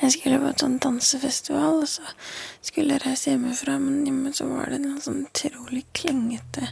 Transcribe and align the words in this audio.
Jeg 0.00 0.14
skulle 0.14 0.40
på 0.40 0.48
et 0.48 0.62
sånn 0.62 0.78
dansefestival, 0.80 1.82
og 1.84 1.88
så 1.90 2.04
skulle 2.64 2.96
jeg 2.96 3.04
reise 3.04 3.34
hjemmefra, 3.34 3.76
men 3.82 4.32
så 4.32 4.48
var 4.48 4.72
det 4.72 4.80
en 4.80 5.00
sånn 5.04 5.24
utrolig 5.26 5.84
klengete 5.96 6.70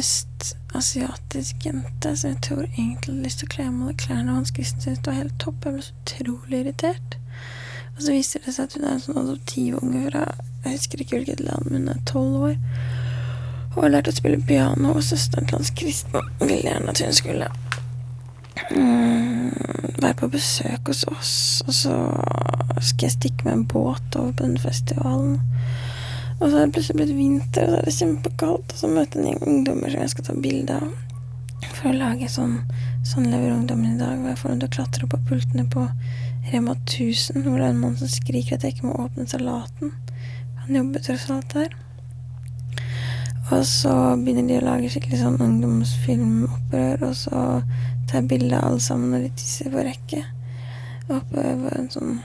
østasiatisk 0.00 1.66
jente 1.66 2.14
som 2.16 2.32
jeg 2.32 2.40
tror 2.46 2.62
egentlig 2.64 3.12
hadde 3.12 3.26
lyst 3.26 3.42
til 3.42 3.48
å 3.48 3.52
kle 3.54 3.66
av 3.68 3.74
meg 3.76 3.98
klærne, 4.00 4.30
og 4.30 4.38
Hans 4.38 4.52
skulle 4.52 4.70
syntes 4.70 5.02
det 5.02 5.10
var 5.10 5.18
helt 5.18 5.36
topp. 5.42 5.66
Jeg 5.66 5.76
ble 5.76 5.84
så 5.84 5.98
utrolig 6.00 6.62
irritert. 6.62 7.18
Og 7.92 8.00
så 8.00 8.14
viser 8.16 8.44
det 8.44 8.54
seg 8.56 8.64
at 8.64 8.76
hun 8.78 8.86
er 8.86 8.94
en 8.96 9.04
sånn 9.04 9.20
adoptivunge 9.20 10.06
fra 10.08 10.24
jeg 10.62 10.78
husker 10.78 11.02
ikke 11.02 11.18
hvilket 11.18 11.42
land, 11.42 11.68
men 11.68 11.82
hun 11.82 11.92
er 11.92 12.04
tolv 12.08 12.46
år. 12.48 12.56
Og 13.72 13.78
har 13.82 13.92
lært 13.92 14.08
å 14.08 14.14
spille 14.14 14.40
piano, 14.46 14.92
og 14.94 15.04
søsteren 15.04 15.48
til 15.48 15.58
Hans 15.58 15.72
Kristen 15.76 16.30
ville 16.40 16.62
gjerne 16.62 16.92
at 16.92 17.02
hun 17.02 17.16
skulle 17.16 17.48
være 20.02 20.14
på 20.18 20.28
besøk 20.32 20.90
hos 20.90 21.04
oss, 21.10 21.34
og 21.66 21.74
så 21.74 21.96
skal 22.80 23.06
jeg 23.06 23.16
stikke 23.16 23.46
med 23.46 23.52
en 23.52 23.66
båt 23.70 24.18
over 24.18 24.32
på 24.32 24.46
den 24.46 24.58
festivalen. 24.60 25.40
Og 26.40 26.50
så 26.50 26.56
er 26.56 26.66
det 26.66 26.74
plutselig 26.74 26.98
blitt 26.98 27.16
vinter, 27.16 27.68
og 27.68 27.70
så 27.70 27.78
er 27.78 27.86
det 27.86 27.96
kjempekaldt, 27.98 28.74
og 28.74 28.80
så 28.80 28.90
møter 28.90 29.20
jeg 29.20 29.22
en 29.22 29.30
gjeng 29.30 29.42
ungdommer 29.46 29.92
som 29.92 30.02
jeg 30.02 30.14
skal 30.14 30.28
ta 30.28 30.38
bilde 30.46 30.78
av. 30.82 30.90
For 31.72 31.92
å 31.92 31.98
lage 31.98 32.30
sånn 32.30 32.58
Sånn 33.02 33.24
lever 33.32 33.50
ungdommen 33.50 33.96
i 33.96 33.98
dag. 33.98 34.20
Hvor 34.20 34.30
jeg 34.30 34.38
får 34.38 34.50
dem 34.52 34.58
til 34.60 34.68
å 34.68 34.74
klatre 34.76 35.06
opp 35.06 35.14
på 35.16 35.18
pultene 35.32 35.64
på 35.66 35.88
Rema 36.52 36.76
1000, 36.76 37.42
hvor 37.42 37.58
det 37.58 37.64
er 37.66 37.72
en 37.72 37.80
mann 37.82 37.96
som 37.98 38.10
skriker 38.10 38.54
at 38.54 38.66
jeg 38.66 38.76
ikke 38.76 38.86
må 38.86 38.98
åpne 39.02 39.26
salaten. 39.26 39.90
Han 40.62 40.78
jobber 40.78 41.02
tross 41.02 41.24
alt 41.34 41.54
der. 41.54 41.74
Og 43.50 43.64
så 43.66 43.92
begynner 44.22 44.46
de 44.46 44.60
å 44.60 44.66
lage 44.68 44.92
skikkelig 44.92 45.18
sånn 45.18 45.42
ungdomsfilmopprør, 45.42 47.02
og 47.08 47.16
så 47.18 47.40
tar 48.12 48.28
bilde 48.28 48.58
av 48.58 48.70
alle 48.70 48.84
sammen 48.84 49.12
når 49.14 49.26
de 49.26 49.34
tisser 49.40 49.72
på 49.72 49.84
rekke. 49.88 50.22
Oppe 51.08 51.42
på 51.64 51.74
en 51.74 51.90
sånn 51.92 52.16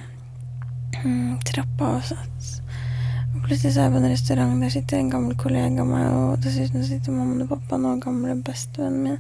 mm, 1.04 1.38
trappeavsats. 1.48 2.58
Og 3.38 3.44
plutselig 3.46 3.76
så 3.76 3.84
er 3.84 3.86
jeg 3.86 3.94
på 3.94 4.00
en 4.00 4.10
restaurant, 4.10 4.62
der 4.64 4.72
sitter 4.74 4.98
en 4.98 5.12
gammel 5.14 5.36
kollega 5.38 5.84
av 5.84 5.90
meg, 5.90 6.06
og 6.10 6.40
dessuten 6.42 6.86
sitter 6.88 7.14
mammaen 7.14 7.44
og 7.46 7.52
pappaen 7.52 7.86
og 7.86 8.00
gamle 8.02 8.34
bestevennen 8.48 9.04
min, 9.04 9.20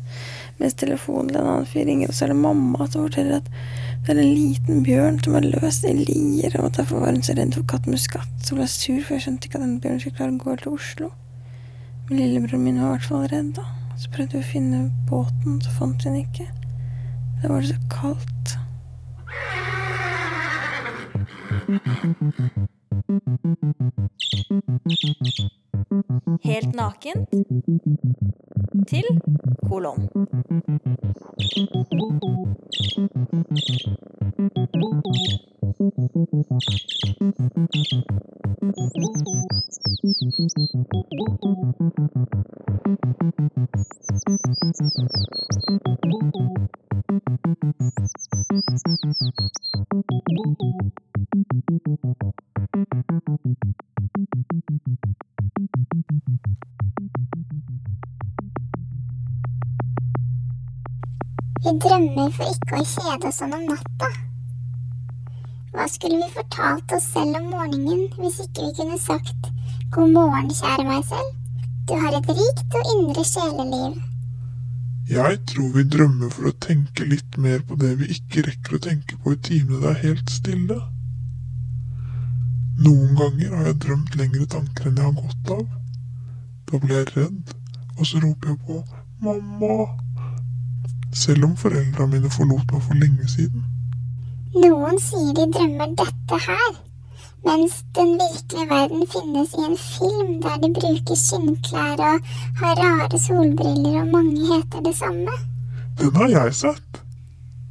mens 0.57 0.77
telefonen 0.81 1.29
til 1.29 1.41
en 1.41 1.51
annen 1.51 1.69
fyr 1.69 1.85
ringer, 1.85 2.09
og 2.09 2.17
så 2.17 2.25
er 2.25 2.33
det 2.33 2.39
mamma 2.39 2.87
som 2.87 3.05
forteller 3.05 3.37
at 3.37 3.51
det 4.07 4.15
er 4.15 4.23
en 4.23 4.33
liten 4.33 4.81
bjørn 4.87 5.21
som 5.21 5.37
er 5.37 5.49
løs 5.51 5.83
i 5.85 5.93
Lier, 5.99 6.57
og 6.63 6.73
derfor 6.79 7.03
var 7.03 7.13
hun 7.13 7.25
så 7.27 7.37
redd 7.37 7.53
for 7.59 7.69
kattmuskat, 7.69 8.33
så 8.41 8.57
ble 8.57 8.65
jeg 8.65 8.73
sur, 8.73 8.99
for 9.03 9.17
jeg 9.17 9.27
skjønte 9.27 9.49
ikke 9.49 9.61
at 9.61 9.67
den 9.67 9.79
bjørnen 9.83 10.01
skulle 10.01 10.17
klare 10.17 10.33
å 10.33 10.43
gå 10.45 10.59
til 10.63 10.73
Oslo. 10.79 11.13
Men 12.07 12.23
lillebroren 12.23 12.63
min 12.63 12.81
var 12.81 12.95
i 12.95 12.95
hvert 12.95 13.11
fall 13.11 13.27
redd, 13.29 13.53
da. 13.59 13.76
Så 13.97 14.09
prøvde 14.13 14.37
vi 14.37 14.43
å 14.43 14.47
finne 14.51 14.79
båten, 15.09 15.61
så 15.61 15.71
fant 15.73 16.05
vi 16.05 16.09
den 16.09 16.17
ikke. 16.21 16.45
Da 17.41 17.49
var 17.49 17.61
det 17.61 17.69
så 17.69 17.79
kaldt. 17.89 18.57
Helt 26.43 26.75
nakent 26.75 27.29
til 28.87 29.05
kolon. 29.67 30.09
Vi 39.97 41.36
sånn 63.37 63.53
om 63.53 63.65
natta. 63.69 64.07
Hva 65.75 65.85
skulle 65.91 66.17
vi 66.23 66.33
fortalt 66.33 66.93
oss 66.97 67.05
selv 67.13 67.37
om 67.37 67.51
morgenen 67.51 68.07
hvis 68.17 68.39
ikke 68.47 68.65
vi 68.65 68.75
kunne 68.79 68.97
sagt 69.01 69.49
god 69.93 70.13
morgen, 70.15 70.49
kjære 70.49 70.85
meg 70.87 71.03
selv, 71.05 71.33
du 71.87 71.93
har 72.01 72.17
et 72.17 72.29
rikt 72.39 72.77
og 72.79 72.89
indre 72.95 73.25
sjeleliv. 73.27 73.99
Jeg 75.07 75.37
tror 75.51 75.69
vi 75.75 75.83
drømmer 75.87 76.31
for 76.33 76.49
å 76.49 76.55
tenke 76.65 77.05
litt 77.07 77.37
mer 77.39 77.61
på 77.67 77.77
det 77.79 77.93
vi 78.01 78.09
ikke 78.15 78.43
rekker 78.49 78.75
å 78.75 78.81
tenke 78.87 79.19
på 79.21 79.35
i 79.35 79.39
timene 79.49 79.83
det 79.83 79.93
er 79.93 80.01
helt 80.01 80.33
stille. 80.33 80.79
Noen 82.81 83.13
ganger 83.21 83.53
har 83.53 83.69
jeg 83.69 83.79
drømt 83.85 84.17
lengre 84.19 84.49
tanker 84.57 84.89
enn 84.89 84.99
jeg 84.99 85.07
har 85.07 85.15
godt 85.21 85.53
av. 85.59 85.63
Da 86.67 86.81
blir 86.83 86.99
jeg 86.99 87.13
redd, 87.13 87.55
og 87.95 88.03
så 88.09 88.19
roper 88.25 88.55
jeg 88.55 88.59
på 88.67 88.81
mamma 89.23 89.77
selv 91.17 91.47
om 91.47 91.55
foreldra 91.57 92.05
mine 92.11 92.29
forlot 92.33 92.73
meg 92.73 92.83
for 92.87 93.01
lenge 93.01 93.29
siden. 93.31 93.63
Noen 94.57 94.99
sier 95.01 95.33
de 95.37 95.45
drømmer 95.53 95.93
dette 95.99 96.39
her, 96.47 96.77
mens 97.45 97.79
den 97.97 98.13
virkelige 98.21 98.67
verden 98.69 99.03
finnes 99.13 99.53
i 99.57 99.65
en 99.67 99.77
film 99.81 100.31
der 100.45 100.57
de 100.63 100.71
bruker 100.77 101.19
skinnklær 101.21 102.03
og 102.11 102.31
har 102.61 102.81
rare 102.81 103.21
solbriller 103.25 104.01
og 104.01 104.13
mange 104.15 104.47
heter 104.51 104.85
det 104.87 104.95
samme. 104.97 105.35
Den 105.99 106.15
har 106.15 106.33
jeg 106.33 106.55
sett. 106.61 107.01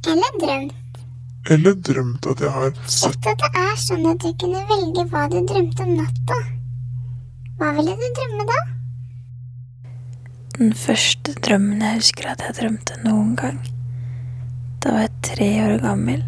Eller 0.07 0.39
drømt. 0.43 1.01
Eller 1.49 1.75
drømt 1.89 2.25
at 2.27 2.41
jeg 2.43 2.51
har 2.51 2.71
sett 2.85 2.91
Sett 2.91 3.27
at 3.31 3.43
det 3.43 3.51
er 3.63 3.75
sånn 3.79 4.07
at 4.11 4.23
du 4.23 4.31
kunne 4.41 4.63
velge 4.71 5.05
hva 5.11 5.27
du 5.31 5.39
drømte 5.47 5.85
om 5.87 5.93
natta. 5.99 6.39
Hva 7.59 7.71
ville 7.77 7.95
du 7.95 8.09
drømme 8.19 8.47
da? 8.51 8.59
Den 10.57 10.71
første 10.73 11.35
drømmen 11.45 11.81
jeg 11.85 11.99
husker 11.99 12.31
at 12.31 12.39
jeg 12.41 12.55
drømte 12.57 12.95
noen 13.03 13.35
gang. 13.37 13.59
Da 14.81 14.95
var 14.95 15.03
jeg 15.03 15.19
tre 15.27 15.49
år 15.61 15.75
gammel. 15.83 16.23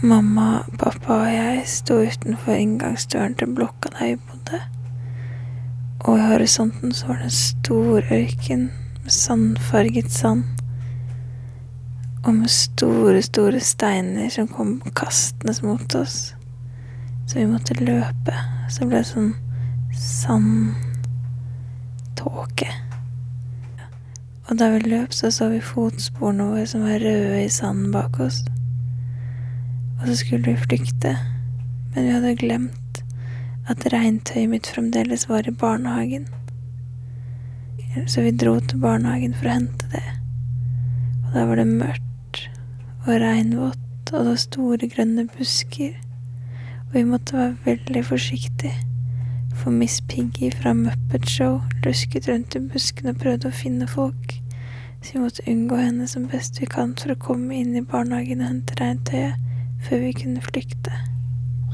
Mamma, 0.00 0.62
pappa 0.80 1.18
og 1.18 1.28
jeg 1.34 1.66
sto 1.68 1.98
utenfor 2.00 2.56
inngangsdøren 2.56 3.36
til 3.36 3.52
blokka 3.58 3.92
der 3.92 4.14
vi 4.14 4.16
bodde. 4.30 4.62
Og 6.06 6.16
i 6.16 6.24
horisonten 6.30 6.96
så 6.96 7.10
var 7.10 7.20
det 7.20 7.28
en 7.28 7.36
stor 7.36 8.10
ørken 8.20 8.64
med 9.02 9.12
sandfarget 9.18 10.10
sand. 10.16 10.48
Og 12.24 12.34
med 12.40 12.48
store, 12.56 13.20
store 13.22 13.60
steiner 13.60 14.32
som 14.32 14.48
kom 14.48 14.78
kastende 14.96 15.58
mot 15.60 16.00
oss. 16.00 16.32
Så 17.26 17.42
vi 17.42 17.46
måtte 17.52 17.76
løpe. 17.84 18.40
Så 18.72 18.86
det 18.86 18.92
ble 18.96 19.04
sånn 19.04 19.32
sandtåke. 22.26 22.68
Og 24.48 24.58
da 24.58 24.70
vi 24.70 24.90
løp, 24.90 25.12
så 25.12 25.30
så 25.30 25.48
vi 25.48 25.60
fotsporene 25.60 26.44
våre 26.44 26.66
som 26.66 26.82
var 26.82 27.00
røde 27.00 27.44
i 27.44 27.48
sanden 27.48 27.92
bak 27.92 28.20
oss. 28.20 28.44
Og 30.00 30.06
så 30.06 30.16
skulle 30.16 30.44
vi 30.44 30.56
flykte, 30.56 31.16
men 31.94 32.04
vi 32.04 32.12
hadde 32.12 32.36
glemt 32.36 33.02
at 33.68 33.86
regntøyet 33.92 34.48
mitt 34.48 34.66
fremdeles 34.66 35.28
var 35.28 35.48
i 35.48 35.50
barnehagen. 35.50 36.26
Så 38.06 38.22
vi 38.22 38.30
dro 38.30 38.60
til 38.60 38.78
barnehagen 38.78 39.34
for 39.34 39.48
å 39.48 39.56
hente 39.56 39.86
det. 39.90 40.04
Og 41.26 41.32
da 41.34 41.46
var 41.46 41.56
det 41.56 41.66
mørkt 41.66 42.42
og 43.06 43.14
regnvått, 43.22 44.12
og 44.12 44.20
det 44.20 44.28
var 44.28 44.38
store, 44.38 44.90
grønne 44.92 45.26
busker. 45.32 45.96
Og 46.86 47.00
vi 47.00 47.06
måtte 47.08 47.34
være 47.34 47.56
veldig 47.64 48.04
forsiktige, 48.06 48.76
for 49.56 49.70
Miss 49.70 50.00
Piggy 50.00 50.50
fra 50.50 50.72
Muppet 50.74 51.28
Show 51.28 51.60
lusket 51.84 52.28
rundt 52.28 52.54
i 52.54 52.60
buskene 52.60 53.14
og 53.14 53.20
prøvde 53.22 53.50
å 53.50 53.56
finne 53.56 53.88
folk. 53.90 54.36
Så 55.00 55.16
vi 55.16 55.22
måtte 55.22 55.44
unngå 55.50 55.78
henne 55.80 56.06
som 56.10 56.28
best 56.30 56.60
vi 56.60 56.68
kan 56.70 56.94
for 56.98 57.14
å 57.14 57.20
komme 57.26 57.56
inn 57.56 57.76
i 57.76 57.84
barnehagen 57.84 58.42
og 58.42 58.50
hente 58.50 58.78
regntøyet 58.80 59.42
før 59.86 60.02
vi 60.04 60.14
kunne 60.22 60.42
flykte. 60.44 60.94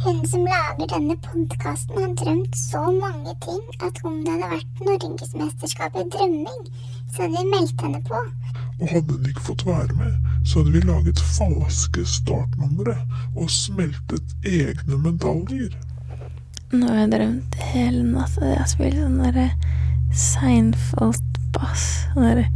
Hun 0.03 0.25
som 0.27 0.43
lager 0.47 0.89
denne 0.91 1.15
podkasten, 1.23 1.99
har 2.03 2.15
drømt 2.19 2.57
så 2.59 2.81
mange 2.91 3.37
ting 3.45 3.61
at 3.87 4.01
om 4.05 4.17
det 4.25 4.35
hadde 4.35 4.49
vært 4.57 4.83
norgesmesterskap 4.89 6.01
i 6.01 6.09
drømming, 6.17 6.65
så 7.13 7.23
hadde 7.23 7.37
vi 7.37 7.53
meldt 7.53 7.87
henne 7.87 8.03
på. 8.09 8.25
Og 8.81 8.91
hadde 8.97 9.15
hun 9.15 9.31
ikke 9.31 9.47
fått 9.53 9.67
være 9.69 9.95
med, 10.01 10.19
så 10.43 10.59
hadde 10.59 10.75
vi 10.75 10.83
laget 10.89 11.23
falske 11.37 12.05
startnumre 12.17 12.97
og 13.37 13.55
smeltet 13.55 14.37
egne 14.43 14.99
medaljer. 15.07 15.77
Nå 16.73 16.87
har 16.89 17.03
jeg 17.03 17.09
drømt 17.13 17.57
hele 17.69 18.01
natta. 18.01 18.47
Jeg 18.49 18.57
har 18.63 18.69
spilt 18.71 18.97
sånn 18.97 19.19
derre 19.21 19.51
Seinfeld-bass. 20.17 21.83
Sånn 22.15 22.25
derre 22.25 22.47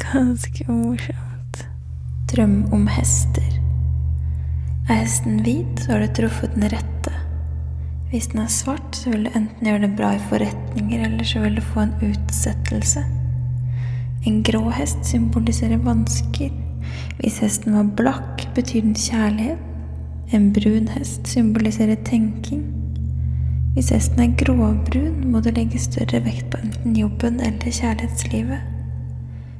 Ganske 0.00 0.64
morsomt. 0.70 1.60
Drøm 2.32 2.56
om 2.72 2.88
hester. 2.88 3.52
Er 4.88 5.02
hesten 5.02 5.42
hvit, 5.44 5.84
så 5.84 5.92
har 5.92 6.06
du 6.06 6.16
truffet 6.16 6.56
den 6.56 6.72
rette. 6.72 7.14
Hvis 8.08 8.32
den 8.32 8.46
er 8.46 8.52
svart, 8.56 8.88
så 8.96 9.12
vil 9.12 9.28
du 9.28 9.34
enten 9.36 9.68
gjøre 9.68 9.84
det 9.84 9.94
bra 10.00 10.14
i 10.16 10.26
forretninger, 10.30 11.04
eller 11.10 11.28
så 11.28 11.44
vil 11.44 11.60
du 11.60 11.64
få 11.74 11.84
en 11.84 11.96
utsettelse. 12.08 13.04
En 14.24 14.40
grå 14.48 14.64
hest 14.72 15.04
symboliserer 15.12 15.76
vansker. 15.84 16.63
Hvis 17.18 17.40
hesten 17.44 17.76
var 17.76 17.90
blakk, 17.96 18.46
betyr 18.54 18.84
den 18.84 18.94
kjærlighet. 18.94 19.58
En 20.32 20.52
brun 20.52 20.88
hest 20.88 21.28
symboliserer 21.28 22.00
tenking. 22.04 22.64
Hvis 23.74 23.90
hesten 23.90 24.20
er 24.22 24.36
gråbrun, 24.38 25.30
må 25.30 25.40
du 25.40 25.50
legge 25.50 25.78
større 25.82 26.20
vekt 26.24 26.46
på 26.50 26.60
enten 26.62 26.96
jobben 26.96 27.40
eller 27.40 27.74
kjærlighetslivet. 27.74 28.62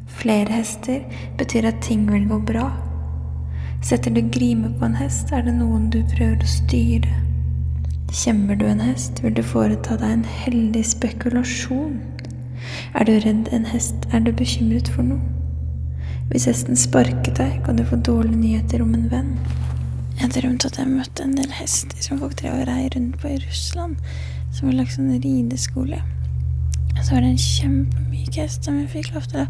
Flere 0.06 0.52
hester 0.52 1.00
betyr 1.38 1.66
at 1.66 1.82
ting 1.82 2.06
vil 2.12 2.28
gå 2.28 2.38
bra. 2.38 2.69
Setter 3.82 4.14
du 4.14 4.22
grime 4.32 4.70
på 4.78 4.86
en 4.86 4.94
hest, 4.96 5.32
er 5.32 5.42
det 5.42 5.56
noen 5.58 5.90
du 5.90 5.98
prøver 6.14 6.40
å 6.40 6.48
styre. 6.48 7.20
Kjemmer 8.14 8.54
du 8.54 8.64
en 8.70 8.81
hest, 8.81 9.19
vil 9.25 9.34
du 9.34 9.42
foreta 9.42 9.98
deg 9.98 10.20
en 10.20 10.26
heldig 10.44 10.84
spekulasjon. 10.86 11.98
Er 12.94 13.10
du 13.10 13.16
redd 13.26 13.50
en 13.52 13.66
hest, 13.75 14.06
er 14.12 14.22
du 14.22 14.31
bekymret 14.32 14.88
for 14.94 15.02
noe. 15.02 15.33
Hvis 16.30 16.46
hesten 16.48 16.78
sparket 16.78 17.36
deg, 17.36 17.58
kan 17.66 17.76
du 17.76 17.84
få 17.86 17.98
dårlige 18.00 18.40
nyheter 18.40 18.82
om 18.82 18.94
en 18.96 19.08
venn. 19.12 19.34
Jeg 20.20 20.32
drømte 20.36 20.70
at 20.70 20.78
jeg 20.80 20.88
møtte 20.88 21.24
en 21.26 21.34
del 21.36 21.50
hester 21.52 22.00
som 22.02 22.20
folk 22.22 22.36
drev 22.40 22.62
og 22.62 22.68
rei 22.70 22.88
rundt 22.94 23.18
på 23.20 23.32
i 23.34 23.40
Russland. 23.42 23.98
Som 24.54 24.70
var 24.70 24.78
lagt 24.78 24.94
sånn 24.96 25.12
rideskole. 25.12 26.00
Så 27.02 27.10
var 27.10 27.24
det 27.24 27.32
en 27.34 27.42
kjempemyk 27.42 28.38
hest 28.40 28.64
som 28.64 28.78
jeg 28.80 28.92
fikk 28.94 29.12
lov 29.14 29.26
til 29.30 29.42
å 29.42 29.48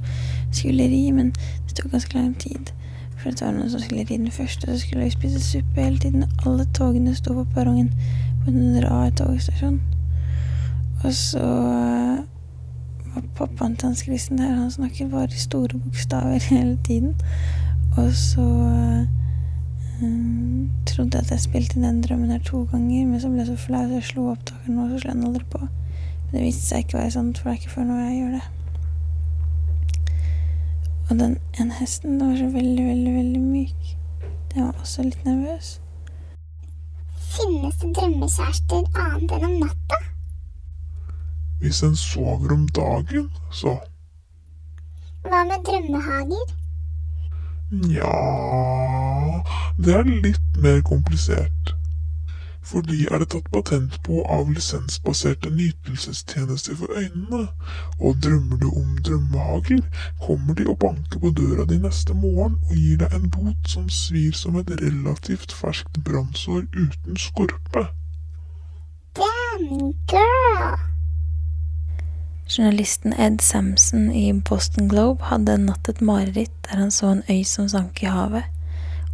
skulle 0.51 0.89
ri, 0.91 1.03
men 1.15 1.31
det 1.69 1.79
tok 1.79 1.93
ganske 1.93 2.19
lang 2.19 2.35
tid. 2.43 2.73
For 3.21 3.31
det 3.31 3.47
var 3.47 3.55
noen 3.57 3.71
som 3.73 3.81
skulle 3.85 4.03
ri 4.09 4.19
den 4.19 4.35
første, 4.35 4.67
så 4.67 4.81
skulle 4.83 5.07
vi 5.07 5.15
spise 5.15 5.41
suppe 5.45 5.85
hele 5.85 6.03
tiden. 6.03 6.27
Alle 6.45 6.67
togene 6.77 7.15
sto 7.17 7.37
på 7.37 7.47
perrongen 7.55 7.93
på 8.43 8.51
en 8.51 8.81
rar 8.83 9.15
togstasjon. 9.21 9.79
Og 11.05 11.13
så 11.15 11.47
pappaen 13.35 13.77
til 13.77 13.87
Hans 13.87 13.99
Christian 13.99 14.39
her, 14.39 14.55
Han 14.55 14.71
snakker 14.71 15.09
bare 15.09 15.25
i 15.25 15.39
store 15.39 15.79
bokstaver 15.79 16.39
hele 16.55 16.79
tiden. 16.85 17.15
Og 17.97 18.15
så 18.15 18.41
um, 20.03 20.71
trodde 20.87 21.19
jeg 21.19 21.25
at 21.25 21.31
jeg 21.31 21.41
spilte 21.41 21.79
inn 21.79 21.87
den 21.87 22.03
drømmen 22.03 22.31
her 22.31 22.43
to 22.43 22.65
ganger, 22.71 23.07
men 23.07 23.21
så 23.21 23.29
ble 23.29 23.39
jeg 23.39 23.47
så 23.47 23.57
flau, 23.57 23.85
så 23.87 23.95
jeg 23.95 24.09
slo 24.11 24.27
opptakeren, 24.33 24.79
og 24.79 24.91
så 24.91 24.99
slo 24.99 25.13
den 25.13 25.27
aldri 25.29 25.45
på. 25.51 25.61
Men 25.61 26.37
det 26.37 26.45
viste 26.49 26.67
seg 26.67 26.85
ikke 26.85 26.99
å 26.99 27.03
være 27.03 27.17
sant, 27.19 27.39
for 27.39 27.51
det 27.51 27.55
er 27.55 27.63
ikke 27.63 27.75
før 27.77 27.89
nå 27.89 28.01
jeg 28.01 28.19
gjør 28.19 28.37
det. 28.39 28.45
Og 31.11 31.19
den 31.21 31.37
ene 31.61 31.79
hesten 31.79 32.19
den 32.19 32.31
var 32.31 32.37
så 32.41 32.49
veldig, 32.49 32.85
veldig, 32.89 33.15
veldig 33.15 33.41
myk. 33.45 33.97
Den 34.55 34.67
var 34.67 34.81
også 34.81 35.03
litt 35.03 35.25
nervøs. 35.27 35.77
Finnes 37.35 37.77
det 37.83 37.93
drømmekjærester 37.99 38.85
annet 38.95 39.37
enn 39.37 39.49
om 39.51 39.57
natta? 39.67 40.14
Hvis 41.65 41.83
en 41.83 41.97
sover 41.97 42.53
om 42.53 42.69
dagen, 42.69 43.31
så 43.53 43.79
Hva 45.23 45.45
med 45.49 45.63
drømmehager? 45.65 46.51
Nja 47.73 48.11
Det 49.87 49.95
er 49.95 50.11
litt 50.27 50.59
mer 50.61 50.83
komplisert. 50.85 51.73
For 52.61 52.85
de 52.85 52.99
er 53.09 53.25
det 53.25 53.31
tatt 53.33 53.49
patent 53.57 53.97
på 54.05 54.21
av 54.37 54.53
lisensbaserte 54.53 55.55
nytelsestjenester 55.57 56.77
for 56.83 56.93
øynene. 57.01 57.43
Og 57.97 58.21
drømmer 58.21 58.61
du 58.61 58.69
om 58.69 58.95
drømmehager, 59.09 59.81
kommer 60.21 60.55
de 60.55 60.69
og 60.69 60.79
banker 60.85 61.19
på 61.25 61.33
døra 61.41 61.65
di 61.73 61.81
neste 61.81 62.15
morgen 62.15 62.61
og 62.69 62.77
gir 62.77 63.01
deg 63.07 63.17
en 63.17 63.31
bot 63.31 63.77
som 63.77 63.89
svir 63.89 64.37
som 64.37 64.61
et 64.61 64.77
relativt 64.85 65.57
ferskt 65.65 66.05
brannsår 66.05 66.69
uten 66.77 67.17
skorpe. 67.29 67.89
Damn 69.17 69.95
girl! 70.13 70.94
Journalisten 72.47 73.13
Ed 73.13 73.41
Samson 73.41 74.13
i 74.13 74.33
Boston 74.33 74.89
Globe 74.89 75.25
hadde 75.25 75.55
en 75.57 75.65
natt 75.71 75.89
et 75.89 76.01
mareritt 76.05 76.53
der 76.67 76.77
han 76.83 76.91
så 76.93 77.09
en 77.15 77.23
øy 77.29 77.41
som 77.49 77.71
sank 77.73 78.03
i 78.03 78.11
havet, 78.13 78.45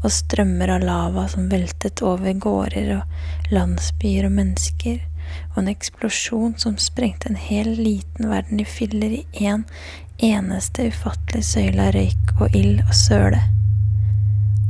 og 0.02 0.10
strømmer 0.10 0.72
av 0.74 0.82
lava 0.82 1.26
som 1.30 1.46
veltet 1.52 2.02
over 2.02 2.34
gårder 2.42 2.90
og 2.96 3.52
landsbyer 3.54 4.26
og 4.26 4.34
mennesker, 4.34 4.98
og 5.52 5.60
en 5.62 5.70
eksplosjon 5.70 6.56
som 6.58 6.78
sprengte 6.82 7.30
en 7.30 7.38
hel 7.38 7.70
liten 7.78 8.32
verden 8.32 8.60
i 8.62 8.66
filler 8.66 9.14
i 9.20 9.22
én 9.38 9.62
en 9.62 9.64
eneste 10.20 10.88
ufattelig 10.90 11.44
søyle 11.46 11.86
av 11.86 11.94
røyk 11.94 12.32
og 12.40 12.56
ild 12.56 12.82
og 12.82 12.96
søle. 12.98 13.38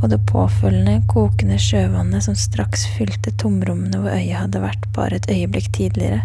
Og 0.03 0.13
det 0.13 0.21
påfølgende, 0.29 1.01
kokende 1.09 1.57
sjøvannet 1.61 2.29
som 2.29 2.37
straks 2.37 2.85
fylte 2.93 3.33
tomrommene 3.41 4.03
hvor 4.05 4.13
øya 4.13 4.45
hadde 4.45 4.63
vært 4.63 4.87
bare 4.97 5.17
et 5.17 5.31
øyeblikk 5.33 5.73
tidligere. 5.77 6.21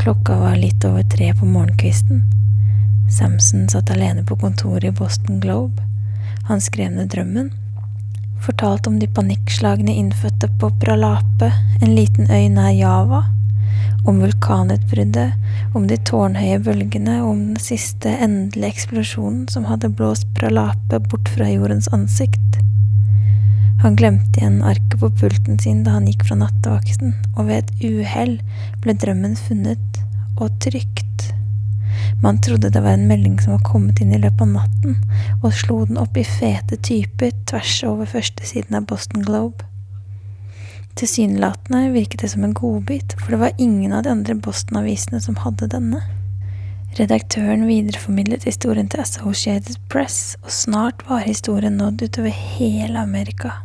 Klokka 0.00 0.38
var 0.38 0.56
litt 0.56 0.84
over 0.84 1.02
tre 1.02 1.34
på 1.34 1.46
morgenkvisten. 1.46 2.22
Samson 3.10 3.68
satt 3.68 3.90
alene 3.90 4.24
på 4.24 4.36
kontoret 4.36 4.84
i 4.84 4.90
Boston 4.90 5.40
Globe. 5.40 5.82
Han 6.48 6.60
skrev 6.60 6.92
ned 6.94 7.10
drømmen. 7.12 7.50
Fortalte 8.42 8.90
om 8.90 8.98
de 8.98 9.06
panikkslagne 9.06 9.94
innfødte 9.94 10.48
på 10.58 10.70
Pralape, 10.80 11.52
en 11.80 11.94
liten 11.94 12.30
øy 12.30 12.48
nær 12.50 12.72
Java. 12.74 13.22
Om 14.06 14.18
vulkanutbruddet, 14.24 15.36
om 15.74 15.86
de 15.86 15.96
tårnhøye 16.08 16.58
bølgene 16.64 17.20
og 17.22 17.28
om 17.34 17.44
den 17.52 17.60
siste 17.62 18.16
endelige 18.16 18.72
eksplosjonen 18.74 19.44
som 19.52 19.68
hadde 19.70 19.92
blåst 19.94 20.26
Pralape 20.34 20.98
bort 21.06 21.30
fra 21.30 21.46
jordens 21.52 21.86
ansikt. 21.94 22.58
Han 23.82 23.96
glemte 23.96 24.38
igjen 24.38 24.62
arket 24.62 25.00
på 25.00 25.08
pulten 25.10 25.58
sin 25.58 25.80
da 25.82 25.96
han 25.96 26.04
gikk 26.06 26.20
fra 26.28 26.36
nattevakten, 26.38 27.16
og 27.34 27.48
ved 27.48 27.64
et 27.64 27.80
uhell 27.88 28.36
ble 28.84 28.94
drømmen 28.94 29.34
funnet 29.34 29.98
og 30.38 30.52
trygt. 30.62 31.32
Man 32.22 32.38
trodde 32.46 32.70
det 32.70 32.82
var 32.84 32.94
en 32.94 33.08
melding 33.10 33.40
som 33.42 33.56
var 33.56 33.64
kommet 33.66 33.98
inn 33.98 34.12
i 34.14 34.20
løpet 34.22 34.44
av 34.44 34.52
natten, 34.52 35.00
og 35.42 35.56
slo 35.58 35.80
den 35.88 35.98
opp 35.98 36.14
i 36.14 36.22
fete 36.22 36.78
typer 36.78 37.32
tvers 37.50 37.72
over 37.88 38.06
førstesiden 38.12 38.78
av 38.78 38.86
Boston 38.86 39.26
Globe. 39.26 39.66
Tilsynelatende 40.94 41.90
virket 41.90 42.22
det 42.22 42.30
som 42.36 42.46
en 42.46 42.54
godbit, 42.54 43.16
for 43.18 43.34
det 43.34 43.42
var 43.42 43.58
ingen 43.58 43.96
av 43.98 44.06
de 44.06 44.14
andre 44.14 44.38
Boston-avisene 44.46 45.18
som 45.26 45.42
hadde 45.42 45.72
denne. 45.74 46.04
Redaktøren 47.00 47.66
videreformidlet 47.66 48.46
historien 48.46 48.86
til 48.92 49.02
Associated 49.02 49.82
Press, 49.90 50.36
og 50.46 50.54
snart 50.54 51.02
var 51.10 51.26
historien 51.26 51.82
nådd 51.82 52.06
utover 52.06 52.30
hele 52.30 53.02
Amerika. 53.02 53.56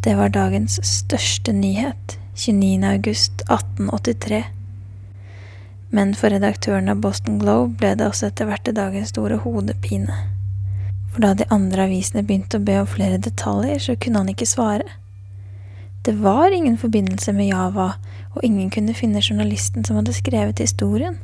Det 0.00 0.14
var 0.16 0.30
dagens 0.32 0.78
største 0.86 1.52
nyhet, 1.52 2.14
29. 2.34 2.84
august 2.88 3.42
1883. 3.52 4.38
Men 5.92 6.14
for 6.16 6.32
redaktøren 6.32 6.88
av 6.88 7.02
Boston 7.04 7.36
Globe 7.42 7.74
ble 7.82 7.90
det 8.00 8.06
også 8.06 8.30
etter 8.30 8.48
hvert 8.48 8.70
dagens 8.78 9.12
store 9.12 9.36
hodepine. 9.44 10.16
For 11.12 11.20
da 11.20 11.34
de 11.36 11.44
andre 11.52 11.84
avisene 11.84 12.24
begynte 12.24 12.56
å 12.56 12.64
be 12.64 12.78
om 12.80 12.88
flere 12.88 13.20
detaljer, 13.20 13.76
så 13.76 13.98
kunne 14.00 14.22
han 14.22 14.32
ikke 14.32 14.48
svare. 14.48 14.88
Det 16.08 16.16
var 16.24 16.48
ingen 16.48 16.80
forbindelse 16.80 17.36
med 17.36 17.50
Java, 17.50 17.90
og 18.32 18.46
ingen 18.46 18.72
kunne 18.72 18.96
finne 18.96 19.20
journalisten 19.20 19.84
som 19.84 20.00
hadde 20.00 20.16
skrevet 20.16 20.64
historien. 20.64 21.20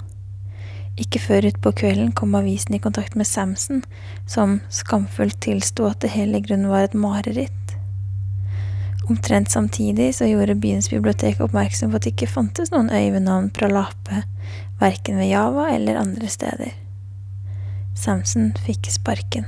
Ikke 1.00 1.22
før 1.24 1.48
utpå 1.48 1.72
kvelden 1.80 2.12
kom 2.12 2.36
avisen 2.36 2.76
i 2.76 2.84
kontakt 2.84 3.16
med 3.16 3.24
Samson, 3.24 3.86
som 4.28 4.60
skamfullt 4.68 5.40
tilsto 5.48 5.88
at 5.88 6.04
det 6.04 6.12
hele 6.12 6.42
i 6.42 6.44
grunnen 6.44 6.68
var 6.68 6.90
et 6.90 6.98
mareritt. 7.06 7.65
Omtrent 9.06 9.50
samtidig 9.50 10.14
så 10.14 10.26
gjorde 10.26 10.58
byens 10.58 10.88
bibliotek 10.90 11.40
oppmerksom 11.40 11.92
på 11.92 12.00
at 12.00 12.06
det 12.06 12.14
ikke 12.16 12.30
fantes 12.30 12.72
noen 12.72 12.90
øy 12.90 13.12
ved 13.14 13.22
navn 13.28 13.52
Pralape, 13.54 14.24
verken 14.80 15.20
ved 15.20 15.30
Java 15.30 15.68
eller 15.70 16.00
andre 16.00 16.30
steder. 16.30 16.72
Samson 17.94 18.50
fikk 18.66 18.90
sparken. 18.90 19.46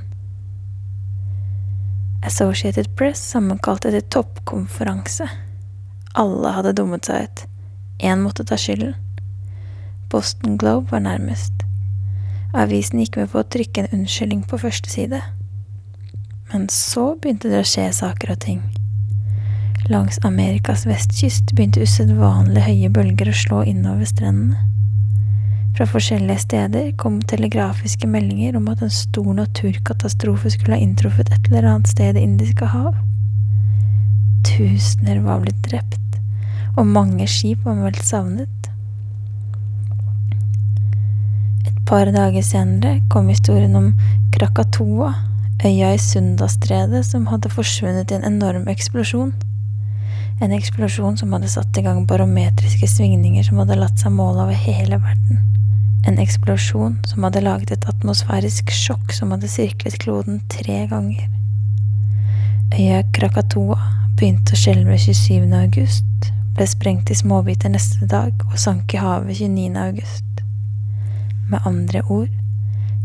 Associated 2.22 2.94
Press 2.96 3.20
sammenkalte 3.34 3.90
til 3.94 4.06
toppkonferanse. 4.14 5.26
Alle 6.18 6.54
hadde 6.54 6.76
dummet 6.78 7.10
seg 7.10 7.26
ut. 7.26 7.44
Én 7.98 8.22
måtte 8.22 8.46
ta 8.46 8.58
skylden. 8.58 8.94
Boston 10.08 10.56
Globe 10.58 10.90
var 10.90 11.02
nærmest. 11.04 11.52
Avisen 12.56 13.02
gikk 13.02 13.18
med 13.18 13.30
på 13.34 13.42
å 13.42 13.48
trykke 13.50 13.84
en 13.84 14.00
unnskyldning 14.00 14.46
på 14.48 14.60
første 14.62 14.90
side. 14.90 15.20
Men 16.52 16.70
så 16.72 17.10
begynte 17.18 17.50
det 17.52 17.60
å 17.60 17.68
skje 17.68 17.90
saker 17.92 18.32
og 18.32 18.44
ting. 18.46 18.62
Langs 19.88 20.18
Amerikas 20.22 20.82
vestkyst 20.84 21.54
begynte 21.56 21.80
usedvanlig 21.80 22.60
høye 22.60 22.88
bølger 22.92 23.30
å 23.30 23.36
slå 23.40 23.60
innover 23.70 24.04
strendene. 24.04 24.58
Fra 25.78 25.86
forskjellige 25.88 26.42
steder 26.42 26.90
kom 27.00 27.22
telegrafiske 27.24 28.10
meldinger 28.10 28.58
om 28.58 28.68
at 28.68 28.82
en 28.84 28.92
stor 28.92 29.30
naturkatastrofe 29.38 30.52
skulle 30.52 30.76
ha 30.76 30.84
inntruffet 30.84 31.32
et 31.32 31.48
eller 31.48 31.70
annet 31.70 31.88
sted 31.88 32.20
i 32.20 32.26
indiske 32.26 32.68
hav. 32.68 33.00
Tusener 34.44 35.24
var 35.24 35.40
blitt 35.46 35.64
drept, 35.64 36.20
og 36.76 36.92
mange 36.92 37.24
skip 37.24 37.64
var 37.64 37.80
meldt 37.80 38.04
savnet. 38.04 38.70
Et 41.64 41.82
par 41.88 42.12
dager 42.12 42.44
senere 42.44 42.98
kom 43.08 43.32
historien 43.32 43.80
om 43.80 43.94
Krakatoa, 44.36 45.14
øya 45.64 45.96
i 45.96 46.06
Sundastredet 46.12 47.06
som 47.08 47.30
hadde 47.32 47.56
forsvunnet 47.56 48.12
i 48.12 48.20
en 48.20 48.34
enorm 48.36 48.68
eksplosjon. 48.68 49.32
En 50.40 50.52
eksplosjon 50.54 51.16
som 51.18 51.32
hadde 51.34 51.48
satt 51.50 51.78
i 51.78 51.82
gang 51.82 52.04
barometriske 52.06 52.86
svingninger 52.86 53.42
som 53.42 53.58
hadde 53.58 53.78
latt 53.80 53.98
seg 53.98 54.14
måle 54.14 54.44
over 54.44 54.54
hele 54.54 55.00
verden. 55.02 55.40
En 56.06 56.20
eksplosjon 56.22 56.94
som 57.10 57.26
hadde 57.26 57.42
laget 57.42 57.72
et 57.74 57.88
atmosfærisk 57.90 58.70
sjokk 58.70 59.10
som 59.16 59.34
hadde 59.34 59.50
sirklet 59.50 59.98
kloden 59.98 60.38
tre 60.52 60.84
ganger. 60.90 61.26
Øya 62.70 63.02
Krakatoa 63.16 63.80
begynte 64.14 64.54
å 64.54 64.60
skjelve 64.60 65.00
27. 65.00 65.50
august, 65.58 66.30
ble 66.54 66.70
sprengt 66.70 67.10
i 67.10 67.18
småbiter 67.18 67.74
neste 67.74 68.06
dag 68.06 68.46
og 68.46 68.56
sank 68.62 68.94
i 68.94 69.02
havet 69.02 69.42
29. 69.42 69.74
august. 69.88 70.42
Med 71.50 71.66
andre 71.66 72.06
ord, 72.06 72.32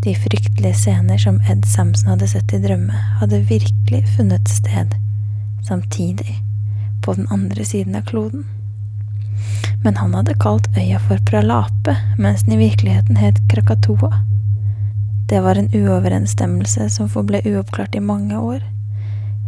de 0.05 0.13
fryktelige 0.19 0.77
scener 0.77 1.17
som 1.17 1.41
Ed 1.49 1.65
Samson 1.65 2.13
hadde 2.13 2.29
sett 2.29 2.53
i 2.53 2.61
drømme, 2.61 3.03
hadde 3.23 3.45
virkelig 3.49 4.03
funnet 4.17 4.49
sted, 4.51 4.93
samtidig, 5.65 6.43
på 7.03 7.15
den 7.17 7.27
andre 7.31 7.65
siden 7.67 7.95
av 7.99 8.07
kloden. 8.09 8.45
Men 9.83 9.99
han 9.99 10.13
hadde 10.15 10.37
kalt 10.39 10.69
øya 10.79 10.99
for 11.03 11.19
Pralape, 11.27 11.97
mens 12.17 12.45
den 12.45 12.55
i 12.55 12.61
virkeligheten 12.61 13.19
het 13.19 13.41
Krakatoa. 13.51 14.23
Det 15.27 15.41
var 15.43 15.59
en 15.59 15.71
uoverensstemmelse 15.75 16.89
som 16.89 17.09
forble 17.11 17.41
uoppklart 17.45 17.95
i 17.95 18.03
mange 18.03 18.39
år. 18.39 18.63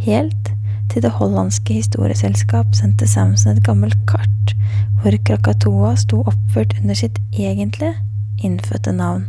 Helt 0.03 0.51
til 0.91 1.03
det 1.03 1.15
hollandske 1.17 1.79
historieselskap 1.79 2.75
sendte 2.75 3.07
Samson 3.07 3.55
et 3.55 3.63
gammelt 3.65 3.97
kart 4.09 4.55
hvor 5.01 5.15
Krakatoa 5.27 5.93
sto 5.99 6.23
oppført 6.25 6.73
under 6.81 6.97
sitt 6.97 7.19
egentlige, 7.31 7.93
innfødte 8.41 8.91
navn. 8.95 9.27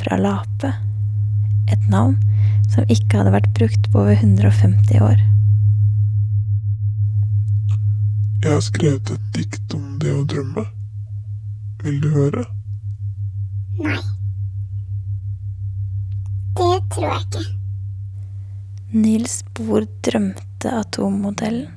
Pralape. 0.00 0.72
Et 1.70 1.88
navn 1.92 2.16
som 2.70 2.88
ikke 2.88 3.20
hadde 3.20 3.34
vært 3.34 3.52
brukt 3.58 3.90
på 3.92 4.00
over 4.00 4.16
150 4.16 5.04
år. 5.04 5.20
Jeg 8.40 8.54
har 8.54 8.62
skrevet 8.64 9.10
et 9.12 9.24
dikt 9.36 9.74
om 9.76 9.98
det 10.00 10.14
å 10.16 10.22
drømme. 10.24 10.62
Vil 11.84 11.98
du 12.00 12.08
høre? 12.14 12.46
Nei. 13.76 13.98
Det 16.56 16.78
tror 16.94 17.04
jeg 17.04 17.26
ikke. 17.26 17.44
Nils 18.96 19.36
Bohr 19.54 19.84
drømte 20.08 20.72
atommodellen. 20.80 21.68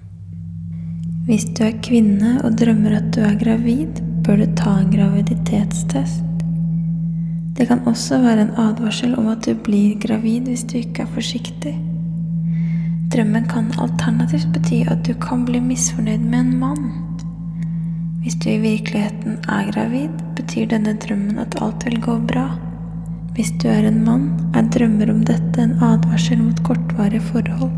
Hvis 1.27 1.45
du 1.51 1.65
er 1.67 1.75
kvinne 1.83 2.37
og 2.43 2.55
drømmer 2.59 2.97
at 3.01 3.11
du 3.15 3.21
er 3.27 3.35
gravid, 3.39 3.99
bør 4.23 4.45
du 4.45 4.55
ta 4.55 4.79
en 4.79 4.91
graviditetstest. 4.91 6.23
Det 7.59 7.67
kan 7.69 7.83
også 7.87 8.23
være 8.23 8.47
en 8.47 8.55
advarsel 8.69 9.19
om 9.19 9.27
at 9.35 9.43
du 9.43 9.51
blir 9.67 9.99
gravid 9.99 10.47
hvis 10.47 10.63
du 10.71 10.79
ikke 10.79 11.03
er 11.03 11.11
forsiktig. 11.19 11.75
Drømmen 13.13 13.43
kan 13.45 13.67
alternativt 13.77 14.47
bety 14.55 14.79
at 14.89 15.03
du 15.05 15.13
kan 15.21 15.43
bli 15.45 15.59
misfornøyd 15.61 16.23
med 16.31 16.39
en 16.39 16.53
mann. 16.57 16.85
Hvis 18.23 18.39
du 18.41 18.47
i 18.49 18.57
virkeligheten 18.57 19.35
er 19.53 19.67
gravid, 19.69 20.09
betyr 20.33 20.71
denne 20.71 20.95
drømmen 20.97 21.37
at 21.43 21.59
alt 21.61 21.85
vil 21.85 21.99
gå 22.01 22.15
bra. 22.31 22.47
Hvis 23.35 23.51
du 23.61 23.67
er 23.69 23.85
en 23.85 24.01
mann, 24.05 24.25
er 24.57 24.65
drømmer 24.73 25.11
om 25.13 25.21
dette 25.29 25.61
en 25.61 25.75
advarsel 25.83 26.41
mot 26.41 26.63
kortvarige 26.65 27.21
forhold. 27.21 27.71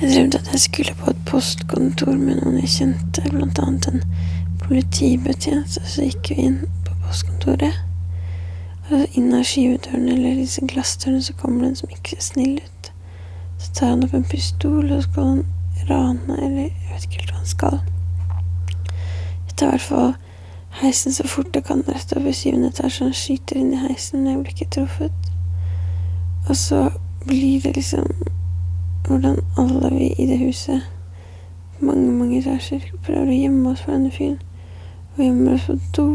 Jeg 0.00 0.14
drømte 0.14 0.38
at 0.38 0.48
jeg 0.52 0.60
skulle 0.60 0.94
på 1.04 1.10
et 1.10 1.24
postkontor 1.28 2.16
med 2.16 2.40
noen 2.40 2.60
jeg 2.62 2.72
kjente, 2.78 3.26
blant 3.28 3.60
annet 3.60 3.90
en 3.92 4.06
politibetjent. 4.64 5.76
Så 5.84 6.08
gikk 6.08 6.32
vi 6.32 6.46
inn 6.48 6.62
på 6.88 6.96
postkontoret. 7.04 7.76
Og 8.88 9.04
inn 9.20 9.34
av 9.36 9.44
skyvedøren 9.44 10.08
eller 10.16 10.40
disse 10.40 10.64
glassdørene 10.64 11.20
så 11.28 11.36
kommer 11.36 11.66
det 11.66 11.74
en 11.74 11.82
som 11.84 11.92
ikke 11.92 12.16
ser 12.16 12.28
snill 12.32 12.56
ut. 12.56 12.91
Så 13.62 13.72
tar 13.74 13.94
han 13.94 14.04
opp 14.04 14.14
en 14.14 14.26
pistol, 14.26 14.90
og 14.90 15.02
så 15.02 15.08
skal 15.08 15.30
han 15.30 15.44
rane, 15.88 16.36
eller 16.38 16.62
jeg 16.66 16.90
vet 16.90 17.06
ikke 17.06 17.20
helt 17.20 17.30
hva 17.30 17.38
han 17.38 17.52
skal. 17.54 17.80
Jeg 19.46 19.56
tar 19.56 19.66
i 19.66 19.70
hvert 19.76 19.86
fall 19.86 20.12
heisen 20.82 21.14
så 21.14 21.26
fort 21.28 21.54
jeg 21.54 21.64
kan 21.64 21.84
rett 21.86 22.12
over 22.16 22.34
syvende 22.34 22.72
etasje. 22.72 23.06
Han 23.06 23.16
skyter 23.16 23.60
inn 23.60 23.72
i 23.76 23.80
heisen, 23.84 24.22
men 24.22 24.32
jeg 24.32 24.42
blir 24.42 24.56
ikke 24.56 24.70
truffet. 24.78 25.32
Og 26.48 26.56
så 26.56 26.88
blir 27.26 27.62
det 27.62 27.76
liksom 27.76 28.06
hvordan 29.06 29.38
alle 29.58 29.90
vi 29.94 30.14
i 30.18 30.26
det 30.26 30.38
huset, 30.38 30.82
mange, 31.80 32.12
mange 32.12 32.38
etasjer, 32.38 32.84
prøver 33.02 33.30
å 33.30 33.40
gjemme 33.40 33.72
oss 33.72 33.82
for 33.82 33.94
denne 33.94 34.10
fyren. 34.14 34.38
Og 35.16 35.24
gjemmer 35.24 35.54
oss 35.54 35.66
på 35.66 35.76
do, 35.96 36.08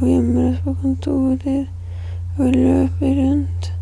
og 0.00 0.04
gjemmer 0.08 0.52
oss 0.52 0.60
på 0.64 0.74
kontorer, 0.82 1.64
og 2.38 2.54
løper 2.54 3.16
rundt. 3.22 3.72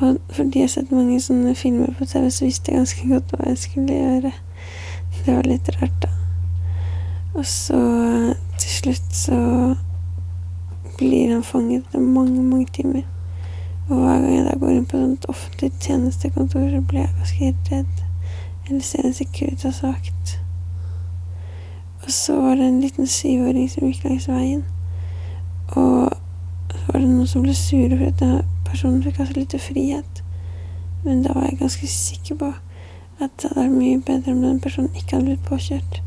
Og 0.00 0.18
fordi 0.30 0.58
jeg 0.58 0.68
har 0.68 0.68
sett 0.68 0.92
mange 0.94 1.20
sånne 1.20 1.54
filmer 1.58 1.90
på 1.98 2.06
TV, 2.06 2.30
så 2.30 2.44
visste 2.44 2.72
jeg 2.72 2.78
ganske 2.78 3.08
godt 3.08 3.32
hva 3.34 3.50
jeg 3.50 3.58
skulle 3.58 3.98
gjøre. 3.98 4.32
Det 5.24 5.34
var 5.34 5.48
litt 5.48 5.70
rart, 5.74 6.02
da. 6.02 6.10
Og 7.34 7.46
så 7.46 7.80
til 8.58 8.70
slutt 8.70 9.14
så 9.14 9.38
blir 10.98 11.32
han 11.32 11.42
fanget 11.42 11.86
etter 11.86 12.02
mange, 12.02 12.42
mange 12.42 12.66
timer. 12.72 13.02
Og 13.88 13.96
hver 13.96 14.20
gang 14.20 14.34
jeg 14.34 14.44
da 14.46 14.56
går 14.60 14.74
inn 14.74 14.86
på 14.86 15.00
et 15.02 15.26
offentlig 15.32 15.72
tjenestekontor, 15.80 16.68
så 16.70 16.80
blir 16.80 17.00
jeg 17.00 17.14
ganske 17.18 17.54
redd. 17.70 18.04
Eller 18.68 18.82
ser 18.84 19.06
en 19.06 19.14
Securitas-vakt. 19.14 20.34
Og 22.04 22.10
så 22.12 22.40
var 22.40 22.54
det 22.54 22.68
en 22.68 22.80
liten 22.80 23.06
syvåring 23.06 23.70
som 23.70 23.88
gikk 23.88 24.04
langs 24.04 24.28
veien. 24.28 24.62
Og 25.68 26.12
så 26.70 26.84
var 26.92 27.00
det 27.00 27.08
noen 27.08 27.26
som 27.26 27.42
ble 27.42 27.54
sure 27.56 27.96
for 27.96 28.06
at 28.12 28.20
denne 28.20 28.44
personen 28.70 29.02
fikk 29.04 29.20
også 29.20 29.34
litt 29.34 29.52
lite 29.52 29.60
frihet. 29.62 30.22
Men 31.04 31.22
da 31.24 31.34
var 31.36 31.48
jeg 31.48 31.60
ganske 31.62 31.90
sikker 31.90 32.38
på 32.40 32.52
at 33.18 33.32
det 33.40 33.50
hadde 33.50 33.64
vært 33.64 33.78
mye 33.78 34.00
bedre 34.06 34.34
om 34.34 34.44
den 34.44 34.60
personen 34.62 34.94
ikke 34.94 35.16
hadde 35.16 35.32
blitt 35.32 35.48
påkjørt, 35.48 36.00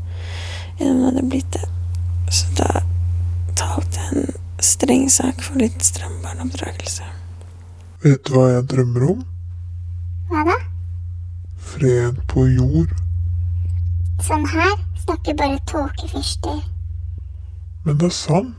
enn 0.78 0.94
om 0.94 1.00
det 1.00 1.10
hadde 1.10 1.26
blitt 1.32 1.56
det. 1.56 1.66
Så 2.32 2.48
da 2.56 2.70
talte 3.58 4.00
jeg 4.00 4.22
en 4.22 4.30
streng 4.62 5.08
sak 5.12 5.42
for 5.44 5.60
litt 5.60 5.84
stram 5.84 6.14
barneoppdragelse. 6.24 7.04
Vet 8.02 8.24
du 8.26 8.32
hva 8.36 8.48
jeg 8.54 8.68
drømmer 8.72 9.08
om? 9.10 9.20
Hva 10.30 10.46
da? 10.48 10.56
Fred 11.72 12.18
på 12.30 12.46
jord. 12.48 12.96
Sånn 14.22 14.46
her 14.48 14.72
snakker 15.02 15.36
bare 15.38 15.60
tåkefyrster. 15.68 16.62
Men 17.84 17.98
det 17.98 18.08
er 18.08 18.16
sant. 18.16 18.58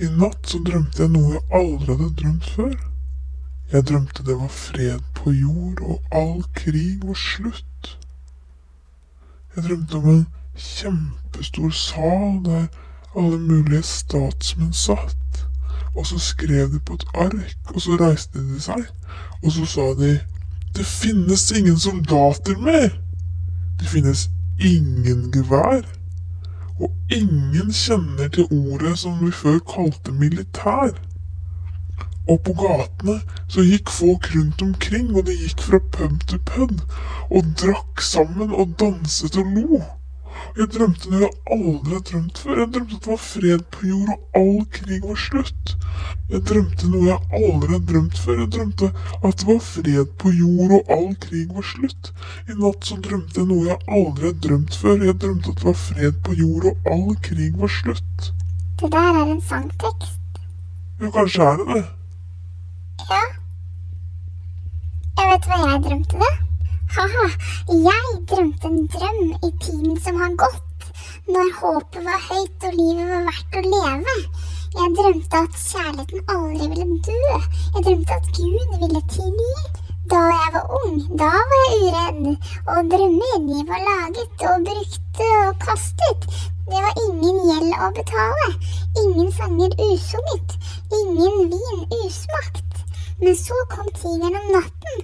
I 0.00 0.08
natt 0.16 0.48
så 0.48 0.58
drømte 0.64 1.02
jeg 1.02 1.12
noe 1.12 1.34
jeg 1.34 1.42
aldri 1.58 1.92
hadde 1.92 2.14
drømt 2.16 2.46
før. 2.54 2.76
Jeg 3.72 3.86
drømte 3.90 4.24
det 4.24 4.36
var 4.40 4.48
fred 4.48 5.02
på 5.18 5.32
jord, 5.36 5.82
og 5.84 6.16
all 6.16 6.40
krig 6.56 7.02
var 7.04 7.18
slutt. 7.20 7.90
Jeg 9.56 9.66
drømte 9.66 10.00
om 10.00 10.08
en 10.14 10.24
kjempestor 10.56 11.70
sal 11.76 12.40
der 12.46 12.66
alle 13.12 13.38
mulige 13.44 13.82
statsmenn 13.82 14.72
satt. 14.72 15.44
Og 15.94 16.06
så 16.06 16.18
skrev 16.22 16.72
de 16.72 16.80
på 16.80 16.96
et 16.96 17.06
ark, 17.14 17.74
og 17.74 17.80
så 17.84 18.00
reiste 18.00 18.40
de 18.40 18.60
seg, 18.62 18.88
og 19.42 19.52
så 19.52 19.68
sa 19.68 19.88
de 20.00 20.16
Det 20.76 20.86
finnes 20.86 21.50
ingen 21.50 21.78
soldater 21.78 22.56
mer! 22.56 22.92
Det 23.80 23.88
finnes 23.88 24.30
ingen 24.60 25.32
gevær. 25.34 25.82
Og 26.80 26.90
ingen 27.12 27.72
kjenner 27.72 28.28
til 28.32 28.48
ordet 28.50 28.96
som 28.98 29.20
vi 29.20 29.30
før 29.30 29.58
kalte 29.74 30.12
militær. 30.16 30.96
Og 32.30 32.40
på 32.46 32.54
gatene 32.56 33.20
så 33.48 33.64
gikk 33.66 33.90
folk 33.90 34.30
rundt 34.34 34.62
omkring, 34.62 35.10
og 35.16 35.26
de 35.26 35.36
gikk 35.36 35.64
fra 35.66 35.80
pub 35.92 36.20
til 36.30 36.42
pub, 36.46 36.76
og 37.30 37.54
drakk 37.62 38.04
sammen 38.04 38.54
og 38.54 38.76
danset 38.80 39.36
og 39.40 39.56
lo. 39.56 39.82
Jeg 40.58 40.66
drømte 40.74 41.10
noe 41.10 41.20
jeg 41.22 41.34
aldri 41.54 41.94
har 41.94 42.02
drømt 42.10 42.38
før. 42.42 42.58
Jeg 42.60 42.70
drømte 42.74 42.96
at 42.96 43.04
det 43.04 43.10
var 43.12 43.20
fred 43.24 43.62
på 43.74 43.86
jord, 43.90 44.10
og 44.10 44.40
all 44.40 44.58
krig 44.76 45.00
var 45.04 45.20
slutt. 45.24 45.74
Jeg 46.30 46.42
drømte 46.50 46.90
noe 46.90 47.06
jeg 47.06 47.40
aldri 47.40 47.70
har 47.74 47.84
drømt 47.90 48.18
før. 48.24 48.40
Jeg 48.40 48.50
drømte 48.56 48.90
at 49.20 49.40
det 49.42 49.48
var 49.50 49.62
fred 49.68 50.12
på 50.22 50.34
jord, 50.40 50.74
og 50.78 50.92
all 50.96 51.08
krig 51.26 51.54
var 51.54 51.68
slutt. 51.70 52.12
I 52.48 52.58
natt 52.58 52.90
så 52.90 52.98
drømte 53.06 53.40
jeg 53.40 53.50
noe 53.52 53.68
jeg 53.68 53.78
aldri 54.00 54.30
har 54.30 54.36
drømt 54.48 54.80
før. 54.82 55.06
Jeg 55.06 55.18
drømte 55.24 55.54
at 55.54 55.62
det 55.62 55.70
var 55.70 55.80
fred 55.86 56.20
på 56.26 56.36
jord, 56.42 56.68
og 56.72 56.92
all 56.96 57.16
krig 57.28 57.56
var 57.62 57.74
slutt. 57.80 58.30
Det 58.80 58.92
der 58.92 59.22
er 59.22 59.24
en 59.26 59.42
sangtekst. 59.44 60.44
Ja, 61.00 61.10
kanskje 61.14 61.48
er 61.48 61.56
det 61.62 61.66
det. 61.74 61.84
Ja. 63.08 63.24
Jeg 65.20 65.34
vet 65.34 65.50
hva 65.50 65.58
jeg 65.64 65.82
drømte, 65.88 66.20
da. 66.20 66.49
Ha-ha. 66.94 67.26
Jeg 67.86 68.06
drømte 68.30 68.66
en 68.66 68.86
drøm 68.92 69.18
i 69.46 69.50
tiden 69.62 70.00
som 70.04 70.16
har 70.22 70.32
gått. 70.42 70.86
Når 71.34 71.52
håpet 71.58 72.06
var 72.06 72.24
høyt 72.24 72.64
og 72.66 72.78
livet 72.78 73.10
var 73.10 73.28
verdt 73.28 73.58
å 73.60 73.62
leve. 73.66 74.14
Jeg 74.78 74.94
drømte 74.96 75.42
at 75.44 75.60
kjærligheten 75.60 76.32
aldri 76.34 76.66
ville 76.72 76.98
dø. 77.06 77.20
Jeg 77.76 77.84
drømte 77.86 78.16
at 78.16 78.26
Gud 78.38 78.74
ville 78.82 79.02
tilgi. 79.14 79.52
Da 80.10 80.24
jeg 80.32 80.50
var 80.56 80.74
ung, 80.80 80.98
da 81.22 81.30
var 81.52 81.62
jeg 81.62 81.78
uredd. 81.86 82.48
Og 82.74 82.90
drømmer, 82.94 83.36
de 83.46 83.60
var 83.70 83.84
laget 83.86 84.44
og 84.50 84.66
brukte 84.70 85.28
og 85.44 85.60
kastet. 85.66 86.26
Det 86.70 86.82
var 86.86 86.98
ingen 87.04 87.38
gjeld 87.52 87.76
å 87.86 87.92
betale. 88.00 88.50
Ingen 89.04 89.30
sanger 89.38 89.78
usunget. 89.86 90.58
Ingen 91.02 91.54
vin 91.54 91.86
usmakt. 92.00 92.69
Men 93.22 93.36
så 93.36 93.56
kom 93.72 93.88
tigeren 93.96 94.38
om 94.40 94.46
natten, 94.56 94.96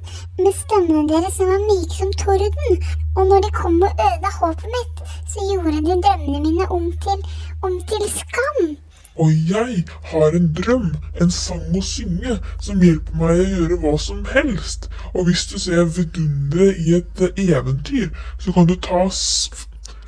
med 0.44 0.54
stemmene 0.62 1.08
deres 1.11 1.37
som 1.37 1.50
var 1.52 1.62
myke 1.68 1.96
som 1.99 2.12
torden, 2.23 2.80
og 3.16 3.26
når 3.30 3.44
de 3.44 3.50
kom 3.61 3.76
og 3.82 3.92
ødela 4.06 4.32
håpet 4.40 4.73
mitt, 4.76 5.04
så 5.32 5.44
gjorde 5.50 5.85
de 5.88 6.00
drømmene 6.06 6.40
mine 6.46 6.68
om 6.78 6.90
til, 7.04 7.20
om 7.62 7.78
til 7.92 8.08
skam. 8.14 8.76
Og 9.16 9.30
jeg 9.50 9.85
har 10.11 10.37
en 10.38 10.49
drøm, 10.58 10.88
en 11.20 11.30
sang 11.30 11.76
å 11.76 11.82
synge, 11.90 12.35
som 12.61 12.82
hjelper 12.85 13.20
meg 13.20 13.40
å 13.40 13.46
gjøre 13.52 13.78
hva 13.85 13.94
som 14.08 14.25
helst. 14.32 14.90
Og 15.14 15.28
hvis 15.28 15.46
du 15.52 15.56
ser 15.61 15.85
vidunderet 15.99 16.82
i 16.85 16.99
et 16.99 17.23
eventyr, 17.49 18.11
så 18.38 18.52
kan 18.52 18.68
du 18.68 18.76
ta 18.88 19.06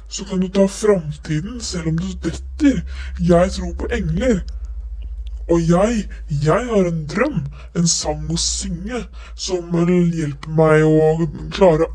så 0.08 0.24
kan 0.24 0.40
du 0.40 0.48
ta 0.48 0.64
framtiden 0.66 1.60
selv 1.60 1.88
om 1.88 1.98
du 1.98 2.12
detter. 2.24 2.80
Jeg 3.20 3.52
tror 3.56 3.74
på 3.80 3.88
engler. 3.92 4.40
Og 5.48 5.62
jeg, 5.64 6.04
jeg 6.44 6.66
har 6.70 6.88
en 6.90 7.04
drøm, 7.08 7.38
en 7.76 7.88
sang 7.88 8.26
å 8.28 8.36
synge, 8.40 9.00
som 9.34 9.70
vil 9.72 10.12
hjelpe 10.12 10.52
meg 10.58 10.84
å 10.84 11.28
klare 11.56 11.88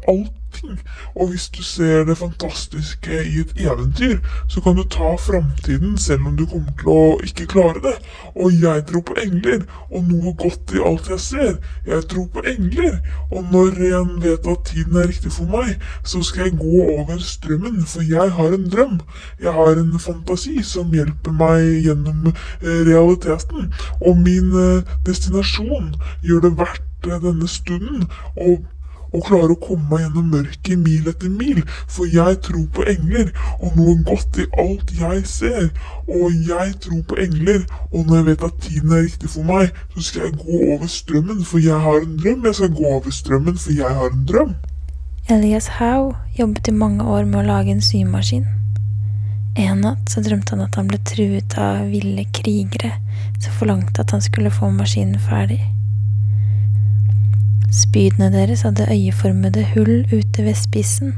allting. 0.64 0.80
Og 1.16 1.30
hvis 1.30 1.50
du 1.50 1.64
ser 1.64 2.04
det 2.04 2.18
fantastiske 2.18 3.12
i 3.26 3.40
et 3.40 3.54
eventyr, 3.58 4.20
så 4.48 4.62
kan 4.62 4.76
du 4.76 4.84
ta 4.84 5.16
framtiden 5.16 5.98
selv 5.98 6.28
om 6.28 6.38
du 6.38 6.46
kommer 6.46 6.72
til 6.80 6.90
å 6.90 7.20
ikke 7.24 7.48
klare 7.48 7.82
det. 7.84 7.96
Og 8.36 8.52
jeg 8.62 8.86
tror 8.88 9.02
på 9.02 9.16
engler, 9.24 9.64
og 9.92 10.08
noe 10.10 10.34
godt 10.38 10.74
i 10.74 10.82
alt 10.84 11.10
jeg 11.10 11.20
ser. 11.20 11.54
Jeg 11.88 12.08
tror 12.10 12.28
på 12.34 12.44
engler, 12.48 13.00
og 13.32 13.52
når 13.52 13.82
jeg 13.84 14.06
vet 14.24 14.48
at 14.48 14.66
tiden 14.66 14.98
er 14.98 15.08
riktig 15.08 15.32
for 15.32 15.46
meg, 15.46 15.80
så 16.04 16.24
skal 16.24 16.48
jeg 16.48 16.60
gå 16.60 16.88
over 16.98 17.20
strømmen, 17.20 17.84
for 17.86 18.02
jeg 18.02 18.32
har 18.32 18.54
en 18.54 18.70
drøm. 18.70 19.00
Jeg 19.42 19.54
har 19.54 19.78
en 19.78 20.00
fantasi 20.00 20.62
som 20.64 20.94
hjelper 20.94 21.32
meg 21.32 21.86
gjennom 21.86 22.32
eh, 22.32 22.82
realiteten. 22.88 23.72
Og 24.02 24.18
min 24.18 24.54
eh, 24.58 24.96
destinasjon 25.06 25.94
gjør 26.24 26.48
det 26.48 26.56
verdt 26.58 27.10
eh, 27.10 27.20
denne 27.22 27.48
stunden. 27.48 28.08
Og 28.38 28.64
og 29.14 29.26
klare 29.28 29.54
å 29.54 29.60
komme 29.62 29.86
meg 29.92 30.04
gjennom 30.04 30.32
mørket 30.34 30.80
mil 30.82 31.10
etter 31.12 31.32
mil, 31.32 31.62
for 31.88 32.10
jeg 32.10 32.40
tror 32.48 32.66
på 32.76 32.86
engler, 32.94 33.30
og 33.60 33.78
noe 33.78 33.96
godt 34.08 34.42
i 34.42 34.48
alt 34.64 34.94
jeg 34.98 35.24
ser. 35.30 35.70
Og 36.08 36.34
jeg 36.50 36.76
tror 36.84 37.04
på 37.10 37.20
engler, 37.24 37.64
og 37.92 38.08
når 38.08 38.20
jeg 38.20 38.28
vet 38.32 38.48
at 38.50 38.60
tiden 38.66 38.98
er 38.98 39.06
riktig 39.08 39.32
for 39.36 39.48
meg, 39.48 39.72
så 39.94 40.08
skal 40.08 40.28
jeg 40.28 40.40
gå 40.42 40.60
over 40.74 40.90
strømmen, 40.98 41.46
for 41.46 41.64
jeg 41.64 41.80
har 41.86 42.02
en 42.02 42.18
drøm. 42.20 42.50
Jeg 42.50 42.60
skal 42.60 42.76
gå 42.76 42.90
over 42.96 43.16
strømmen, 43.22 43.58
for 43.58 43.78
jeg 43.78 44.00
har 44.02 44.10
en 44.12 44.26
drøm. 44.30 44.58
Elias 45.32 45.70
Howe 45.78 46.16
jobbet 46.40 46.68
i 46.68 46.76
mange 46.76 47.06
år 47.08 47.24
med 47.24 47.44
å 47.44 47.48
lage 47.48 47.72
en 47.72 47.86
symaskin. 47.86 48.50
En 49.56 49.84
natt 49.86 50.10
så 50.10 50.24
drømte 50.26 50.56
han 50.56 50.66
at 50.66 50.76
han 50.80 50.90
ble 50.90 50.98
truet 51.06 51.54
av 51.62 51.86
ville 51.92 52.26
krigere 52.34 52.96
som 53.38 53.54
forlangte 53.60 54.02
at 54.02 54.12
han 54.16 54.24
skulle 54.26 54.52
få 54.52 54.72
maskinen 54.74 55.20
ferdig. 55.22 55.62
Spydene 57.74 58.28
deres 58.30 58.62
hadde 58.62 58.86
øyeformede 58.94 59.64
hull 59.74 60.04
ute 60.14 60.44
ved 60.46 60.54
spissen, 60.54 61.16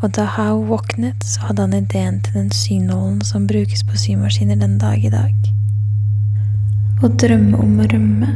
og 0.00 0.14
da 0.16 0.24
Howe 0.24 0.64
våknet, 0.66 1.24
så 1.24 1.40
hadde 1.40 1.66
han 1.66 1.74
ideen 1.76 2.20
til 2.24 2.38
den 2.38 2.50
synålen 2.50 3.20
som 3.28 3.44
brukes 3.46 3.84
på 3.84 3.98
symaskiner 4.00 4.56
den 4.56 4.78
dag 4.80 5.04
i 5.04 5.10
dag. 5.12 5.34
Å 7.02 7.10
drømme 7.20 7.60
om 7.60 7.82
å 7.82 7.88
rømme. 7.92 8.30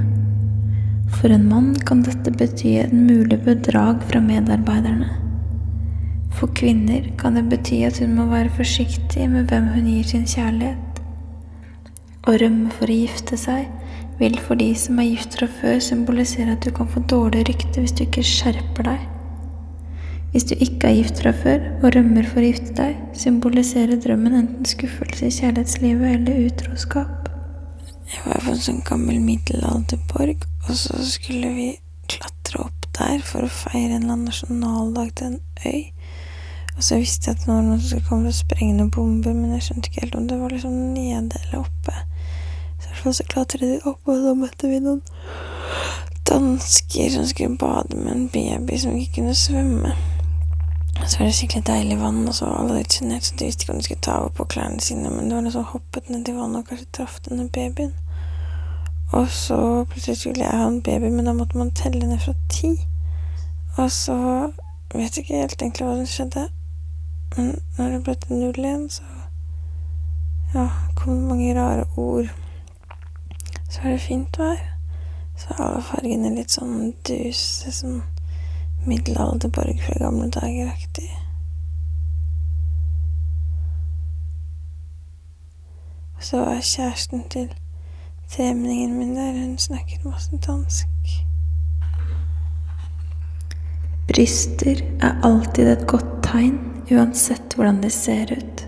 For 1.17 1.33
en 1.33 1.47
mann 1.49 1.73
kan 1.89 2.03
dette 2.05 2.35
bety 2.35 2.75
et 2.83 2.93
mulig 2.93 3.39
bedrag 3.47 4.05
fra 4.11 4.21
medarbeiderne. 4.21 5.09
For 6.37 6.53
kvinner 6.53 7.09
kan 7.17 7.41
det 7.41 7.47
bety 7.49 7.81
at 7.89 8.03
hun 8.03 8.19
må 8.19 8.29
være 8.29 8.53
forsiktig 8.59 9.31
med 9.33 9.49
hvem 9.49 9.73
hun 9.73 9.89
gir 9.95 10.13
sin 10.13 10.29
kjærlighet. 10.29 11.01
Å 12.27 12.37
rømme 12.43 12.75
for 12.77 12.93
å 12.93 13.01
gifte 13.01 13.41
seg 13.41 13.65
vil 14.19 14.39
for 14.41 14.59
de 14.61 14.71
som 14.79 14.99
er 15.01 15.11
gift 15.11 15.37
fra 15.39 15.49
før, 15.61 15.79
symbolisere 15.83 16.57
at 16.57 16.65
du 16.65 16.73
kan 16.75 16.89
få 16.89 17.03
dårlig 17.11 17.45
rykte 17.51 17.83
hvis 17.83 17.95
du 17.97 18.05
ikke 18.07 18.25
skjerper 18.27 18.89
deg. 18.89 19.05
Hvis 20.33 20.49
du 20.51 20.55
ikke 20.57 20.89
er 20.89 20.99
gift 20.99 21.21
fra 21.23 21.33
før 21.37 21.63
og 21.81 21.91
rømmer 21.95 22.27
for 22.29 22.43
å 22.43 22.51
gifte 22.51 22.75
deg, 22.77 22.99
symboliserer 23.17 24.01
drømmen 24.03 24.37
enten 24.37 24.69
skuffelse 24.69 25.29
i 25.29 25.37
kjærlighetslivet 25.37 26.19
eller 26.19 26.49
utroskap. 26.51 27.31
Jeg 28.07 28.23
var 28.27 28.43
på 28.45 28.53
en 28.53 28.63
sånn 28.63 28.83
gammel 28.87 29.19
middelalderborg, 29.25 30.45
og 30.67 30.73
så 30.79 30.99
skulle 31.09 31.53
vi 31.57 31.69
klatre 32.11 32.67
opp 32.67 32.87
der 32.99 33.23
for 33.27 33.47
å 33.47 33.53
feire 33.53 33.97
en 33.97 34.05
eller 34.05 34.17
annen 34.17 34.29
nasjonaldag 34.31 35.15
til 35.19 35.33
en 35.33 35.41
øy. 35.67 35.83
Og 36.77 36.85
så 36.85 36.99
visste 37.01 37.31
jeg 37.31 37.39
at 37.39 37.47
det 37.47 37.51
var 37.51 37.65
noen 37.65 37.81
som 37.81 37.89
skulle 37.89 38.09
komme 38.11 38.31
og 38.31 38.37
sprenge 38.37 38.77
noen 38.77 38.93
bomber, 38.93 39.33
men 39.33 39.57
jeg 39.57 39.67
skjønte 39.67 39.91
ikke 39.91 40.05
helt 40.05 40.19
om 40.21 40.29
det 40.29 40.39
var 40.41 40.53
liksom 40.53 40.77
nede 40.93 41.41
eller 41.41 41.63
oppe. 41.65 41.97
Fall 43.07 43.15
så 43.15 43.25
klatret 43.31 43.61
de 43.63 43.77
opp, 43.87 44.01
og 44.11 44.17
så 44.19 44.33
møtte 44.35 44.67
vi 44.67 44.81
noen 44.83 45.03
dansker 46.27 47.11
som 47.15 47.27
skulle 47.31 47.55
bade 47.57 47.95
med 47.95 48.13
en 48.13 48.29
baby 48.29 48.79
som 48.83 48.97
ikke 48.99 49.21
kunne 49.21 49.35
svømme. 49.35 49.93
Og 50.97 51.05
så 51.11 51.19
var 51.19 51.29
det 51.29 51.35
skikkelig 51.35 51.67
deilig 51.69 51.99
vann, 52.01 52.25
og 52.27 52.35
så 52.35 52.49
var 52.49 52.57
alle 52.65 52.81
litt 52.81 52.97
sjenert, 52.97 53.23
så 53.29 53.37
de 53.39 53.47
visste 53.47 53.63
ikke 53.63 53.73
om 53.77 53.79
de 53.79 53.87
skulle 53.87 54.03
ta 54.03 54.17
av 54.25 54.33
på 54.35 54.47
klærne 54.51 54.83
sine, 54.83 55.13
men 55.13 55.29
det 55.29 55.37
var 55.37 55.45
noe 55.45 55.55
som 55.55 55.69
hoppet 55.71 56.11
ned 56.11 56.27
i 56.27 56.35
vannet 56.35 56.65
og 56.65 56.73
kanskje 56.73 56.89
traff 56.99 57.21
denne 57.29 57.47
babyen. 57.55 57.93
Og 59.15 59.29
så 59.31 59.59
plutselig 59.93 60.17
skulle 60.19 60.49
jeg 60.49 60.59
ha 60.59 60.65
en 60.67 60.81
baby, 60.83 61.13
men 61.15 61.31
da 61.31 61.35
måtte 61.37 61.61
man 61.61 61.71
telle 61.79 62.09
ned 62.09 62.19
fra 62.25 62.35
ti. 62.51 62.73
Og 63.77 63.93
så 63.95 64.17
vet 64.95 65.15
jeg 65.15 65.29
ikke 65.29 65.45
helt 65.45 65.63
egentlig 65.63 65.87
hva 65.87 65.95
som 66.01 66.11
skjedde, 66.11 66.49
men 67.37 67.55
når 67.79 67.95
det 67.95 68.03
ble 68.03 68.17
til 68.25 68.43
null 68.43 68.59
igjen, 68.65 68.91
så 68.91 69.07
ja, 70.57 70.67
kom 70.99 71.15
det 71.15 71.31
mange 71.31 71.55
rare 71.55 71.87
ord. 71.95 72.35
Så 73.77 73.83
var 73.83 73.91
det 73.91 74.01
fint 74.01 74.39
vær. 74.39 74.61
Så 75.37 75.51
er 75.53 75.59
alle 75.61 75.81
fargene 75.85 76.31
litt 76.33 76.55
sånn 76.55 76.95
duse, 77.05 77.69
sånn 77.77 77.99
middelalderborg 78.89 79.83
fra 79.85 79.99
gamle 80.01 80.31
dager-aktig. 80.33 81.11
Og 86.17 86.25
så 86.25 86.41
var 86.41 86.65
kjæresten 86.65 87.27
til 87.35 87.51
tremenningen 88.33 88.97
min 88.97 89.13
der, 89.19 89.37
hun 89.43 89.59
snakket 89.61 90.09
masse 90.09 90.41
dansk. 90.47 90.89
Bryster 94.09 94.81
er 95.05 95.21
alltid 95.29 95.75
et 95.75 95.87
godt 95.93 96.15
tegn, 96.25 96.57
uansett 96.89 97.59
hvordan 97.59 97.85
de 97.85 97.93
ser 97.93 98.33
ut. 98.33 98.66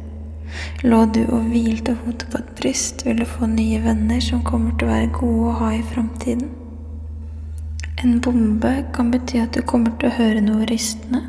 Lå 0.83 0.99
du 1.11 1.25
og 1.35 1.49
hvilte 1.51 1.97
hodet 2.05 2.29
på 2.31 2.39
et 2.39 2.51
bryst, 2.61 3.01
vil 3.07 3.19
du 3.19 3.25
få 3.27 3.49
nye 3.51 3.81
venner 3.83 4.21
som 4.23 4.45
kommer 4.47 4.77
til 4.79 4.87
å 4.87 4.93
være 4.93 5.09
gode 5.17 5.49
å 5.51 5.55
ha 5.59 5.71
i 5.75 5.81
framtiden. 5.83 6.53
En 7.99 8.21
bombe 8.23 8.71
kan 8.95 9.11
bety 9.11 9.41
at 9.43 9.59
du 9.59 9.65
kommer 9.67 9.97
til 9.99 10.07
å 10.07 10.15
høre 10.21 10.45
noe 10.45 10.69
rystende. 10.71 11.25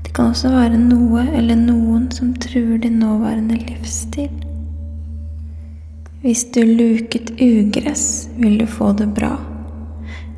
Det 0.00 0.14
kan 0.16 0.32
også 0.32 0.54
være 0.54 0.80
noe 0.80 1.26
eller 1.36 1.60
noen 1.60 2.08
som 2.16 2.32
truer 2.40 2.80
din 2.80 2.96
nåværende 3.04 3.60
livsstil. 3.66 4.32
Hvis 6.24 6.46
du 6.56 6.62
luket 6.64 7.34
ugress, 7.36 8.30
vil 8.40 8.56
du 8.62 8.64
få 8.64 8.94
det 8.96 9.10
bra. 9.12 9.34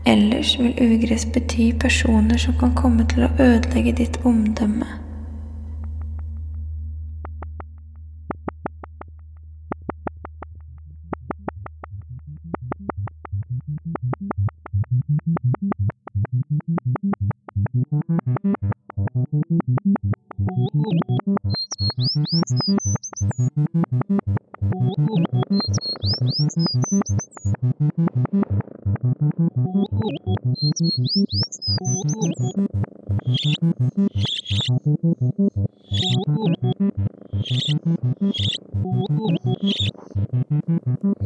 Ellers 0.02 0.56
vil 0.58 0.74
ugress 0.82 1.30
bety 1.30 1.70
personer 1.78 2.42
som 2.42 2.58
kan 2.58 2.74
komme 2.74 3.06
til 3.06 3.28
å 3.28 3.34
ødelegge 3.38 4.00
ditt 4.02 4.24
omdømme. 4.26 5.06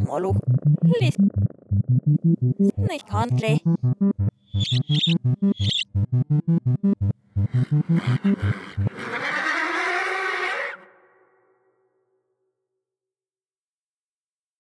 Molo. 0.07 0.35
Litt 1.01 1.17
snikkhandlig. 2.75 3.61